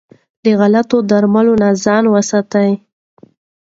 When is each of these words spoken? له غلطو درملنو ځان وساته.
له 0.43 0.51
غلطو 0.59 0.97
درملنو 1.09 1.67
ځان 1.83 2.03
وساته. 2.13 2.63